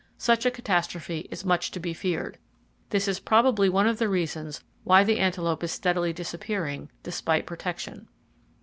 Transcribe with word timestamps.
Such 0.17 0.47
a 0.47 0.49
catastrophe 0.49 1.27
is 1.29 1.45
much 1.45 1.69
to 1.69 1.79
be 1.79 1.93
feared. 1.93 2.39
This 2.89 3.07
is 3.07 3.19
probably 3.19 3.69
one 3.69 3.85
of 3.85 3.99
the 3.99 4.09
reasons 4.09 4.63
why 4.83 5.03
the 5.03 5.19
antelope 5.19 5.63
is 5.63 5.71
steadily 5.71 6.11
disappearing, 6.11 6.89
despite 7.03 7.45
protection. 7.45 8.07